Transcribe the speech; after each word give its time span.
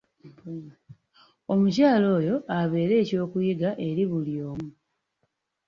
Omukyala 1.51 2.07
oyo 2.17 2.35
abeere 2.59 2.93
eky'okuyiga 3.03 3.69
eri 3.87 4.03
buli 4.11 4.35
omu. 4.51 4.67